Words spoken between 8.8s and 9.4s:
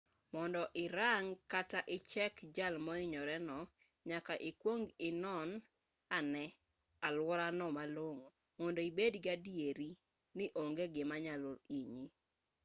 ibed gi